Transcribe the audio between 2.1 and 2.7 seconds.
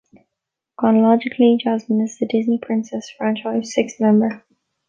the Disney